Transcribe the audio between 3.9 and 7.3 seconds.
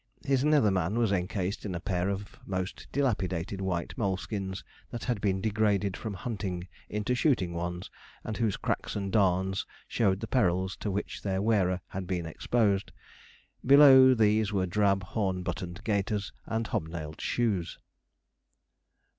moleskins, that had been degraded from hunting into